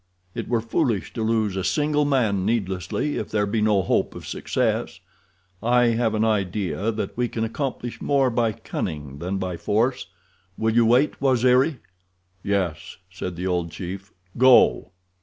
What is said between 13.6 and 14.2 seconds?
chief.